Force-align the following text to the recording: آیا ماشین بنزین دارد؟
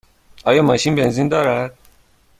آیا 0.43 0.61
ماشین 0.61 0.95
بنزین 0.95 1.27
دارد؟ 1.27 1.77